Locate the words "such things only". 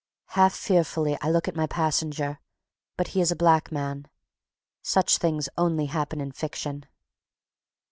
4.81-5.85